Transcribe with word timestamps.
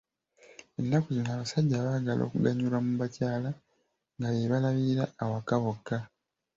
Ennaku 0.79 1.07
zino 1.15 1.29
abasajja 1.33 1.85
baagala 1.85 2.21
okuganyulwa 2.23 2.79
mu 2.85 2.93
bakyala 3.01 3.49
nga 4.17 4.27
be 4.33 4.41
balabirira 4.51 5.05
awaka 5.23 5.55
bokka. 5.63 5.97